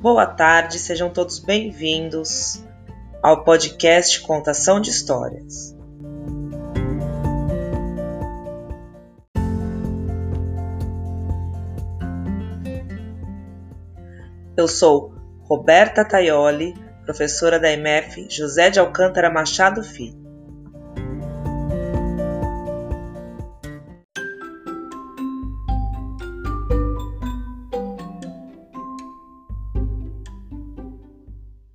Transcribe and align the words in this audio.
Boa 0.00 0.26
tarde, 0.26 0.78
sejam 0.78 1.10
todos 1.10 1.38
bem-vindos 1.38 2.64
ao 3.22 3.44
podcast 3.44 4.18
Contação 4.22 4.80
de 4.80 4.88
Histórias. 4.88 5.76
Eu 14.56 14.66
sou 14.66 15.12
Roberta 15.42 16.02
Taioli, 16.02 16.72
professora 17.04 17.60
da 17.60 17.70
MF 17.70 18.26
José 18.30 18.70
de 18.70 18.80
Alcântara 18.80 19.28
Machado 19.28 19.82
Filho. 19.82 20.19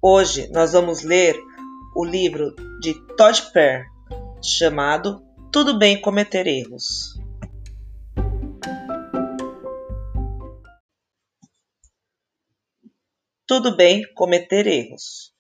Hoje 0.08 0.48
nós 0.52 0.74
vamos 0.74 1.02
ler 1.02 1.36
o 1.96 2.06
livro 2.06 2.56
de 2.80 2.94
Todd 3.16 3.42
Pear 3.52 3.88
chamado 4.40 5.26
Tudo 5.52 5.80
Bem 5.80 6.00
Cometer 6.00 6.46
Erros. 6.46 7.20
Tudo 13.48 13.76
bem 13.76 14.04
cometer 14.14 14.68
erros. 14.68 15.34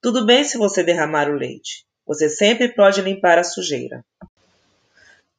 Tudo 0.00 0.24
bem 0.24 0.44
se 0.44 0.56
você 0.56 0.82
derramar 0.82 1.28
o 1.28 1.36
leite. 1.36 1.84
Você 2.06 2.30
sempre 2.30 2.74
pode 2.74 3.02
limpar 3.02 3.38
a 3.38 3.44
sujeira. 3.44 4.02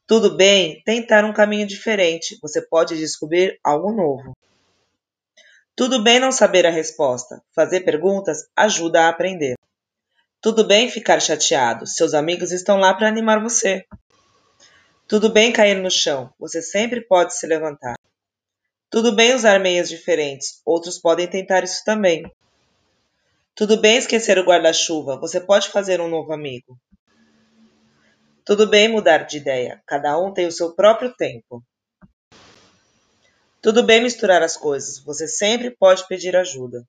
Tudo 0.05 0.36
bem 0.36 0.84
tentar 0.86 1.25
um 1.25 1.34
caminho 1.34 1.66
diferente. 1.66 2.38
Você 2.44 2.61
pode 2.61 2.95
descobrir 2.95 3.59
algo 3.64 3.91
novo. 3.91 4.38
Tudo 5.75 6.03
bem 6.03 6.19
não 6.19 6.31
saber 6.31 6.67
a 6.67 6.69
resposta. 6.69 7.41
Fazer 7.52 7.81
perguntas 7.81 8.47
ajuda 8.55 9.02
a 9.02 9.09
aprender. 9.09 9.55
Tudo 10.39 10.63
bem 10.65 10.89
ficar 10.89 11.19
chateado. 11.19 11.88
Seus 11.88 12.13
amigos 12.13 12.52
estão 12.52 12.77
lá 12.77 12.93
para 12.93 13.07
animar 13.07 13.41
você. 13.41 13.83
Tudo 15.07 15.31
bem 15.31 15.52
cair 15.52 15.81
no 15.81 15.89
chão. 15.89 16.31
Você 16.39 16.61
sempre 16.61 17.02
pode 17.02 17.35
se 17.35 17.47
levantar. 17.47 17.95
Tudo 18.89 19.15
bem 19.15 19.33
usar 19.33 19.59
meias 19.59 19.89
diferentes. 19.89 20.61
Outros 20.63 20.99
podem 20.99 21.27
tentar 21.27 21.63
isso 21.63 21.83
também. 21.83 22.23
Tudo 23.55 23.77
bem 23.77 23.97
esquecer 23.97 24.37
o 24.37 24.45
guarda-chuva. 24.45 25.17
Você 25.17 25.41
pode 25.41 25.69
fazer 25.69 25.99
um 25.99 26.08
novo 26.08 26.31
amigo. 26.33 26.77
Tudo 28.45 28.67
bem 28.67 28.89
mudar 28.89 29.19
de 29.19 29.37
ideia. 29.37 29.81
Cada 29.87 30.19
um 30.19 30.31
tem 30.31 30.45
o 30.45 30.52
seu 30.52 30.75
próprio 30.75 31.11
tempo. 31.15 31.63
Tudo 33.64 33.81
bem 33.81 34.03
misturar 34.03 34.44
as 34.44 34.58
coisas, 34.58 35.00
você 35.00 35.25
sempre 35.25 35.72
pode 35.72 36.06
pedir 36.06 36.36
ajuda. 36.36 36.86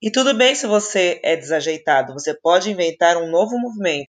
E 0.00 0.08
tudo 0.08 0.32
bem 0.34 0.54
se 0.54 0.68
você 0.68 1.18
é 1.20 1.34
desajeitado, 1.34 2.12
você 2.12 2.32
pode 2.32 2.70
inventar 2.70 3.16
um 3.16 3.28
novo 3.28 3.58
movimento. 3.58 4.08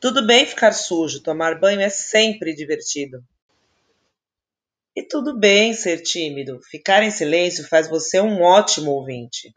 Tudo 0.00 0.26
bem 0.26 0.46
ficar 0.46 0.72
sujo, 0.72 1.22
tomar 1.22 1.60
banho 1.60 1.82
é 1.82 1.90
sempre 1.90 2.54
divertido. 2.54 3.22
E 4.96 5.02
tudo 5.02 5.38
bem 5.38 5.74
ser 5.74 6.00
tímido, 6.00 6.58
ficar 6.70 7.02
em 7.02 7.10
silêncio 7.10 7.68
faz 7.68 7.86
você 7.86 8.18
um 8.18 8.40
ótimo 8.40 8.92
ouvinte. 8.92 9.52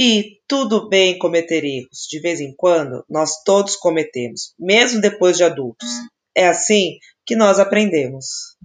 E 0.00 0.40
tudo 0.48 0.88
bem 0.88 1.18
cometer 1.18 1.62
erros, 1.62 2.06
de 2.08 2.18
vez 2.20 2.40
em 2.40 2.54
quando 2.56 3.04
nós 3.06 3.42
todos 3.44 3.76
cometemos, 3.76 4.54
mesmo 4.58 4.98
depois 4.98 5.36
de 5.36 5.44
adultos. 5.44 5.90
É 6.34 6.46
assim 6.48 6.98
que 7.30 7.36
nós 7.36 7.60
aprendemos. 7.60 8.58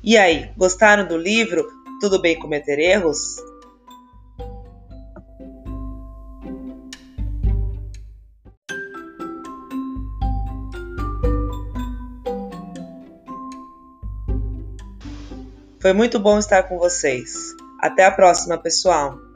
E 0.00 0.16
aí, 0.16 0.52
gostaram 0.56 1.08
do 1.08 1.16
livro 1.16 1.66
Tudo 2.00 2.20
Bem 2.20 2.38
Cometer 2.38 2.78
Erros? 2.78 3.38
Foi 15.82 15.92
muito 15.92 16.20
bom 16.20 16.38
estar 16.38 16.62
com 16.62 16.78
vocês. 16.78 17.32
Até 17.80 18.04
a 18.04 18.12
próxima, 18.12 18.56
pessoal! 18.56 19.27